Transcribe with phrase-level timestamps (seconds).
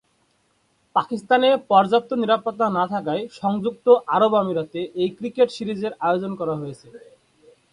[0.95, 6.87] পাকিস্তানে পর্যাপ্ত নিরাপত্তা না থাকায় সংযুক্ত আরব আমিরাতে এ ক্রিকেট সিরিজের আয়োজন করা হয়েছে।